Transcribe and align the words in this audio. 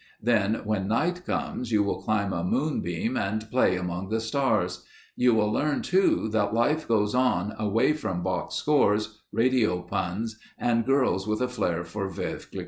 Then 0.19 0.61
when 0.65 0.87
night 0.87 1.27
comes 1.27 1.71
you 1.71 1.83
will 1.83 2.01
climb 2.01 2.33
a 2.33 2.43
moonbeam 2.43 3.15
and 3.15 3.47
play 3.51 3.75
among 3.77 4.09
the 4.09 4.19
stars. 4.19 4.83
You 5.15 5.35
will 5.35 5.51
learn 5.51 5.83
too, 5.83 6.27
that 6.29 6.55
life 6.55 6.87
goes 6.87 7.13
on 7.13 7.53
away 7.59 7.93
from 7.93 8.23
box 8.23 8.55
scores, 8.55 9.19
radio 9.31 9.83
puns, 9.83 10.39
and 10.57 10.87
girls 10.87 11.27
with 11.27 11.39
a 11.39 11.47
flair 11.47 11.83
for 11.83 12.09
Veuve 12.09 12.49
Cliquot. 12.49 12.59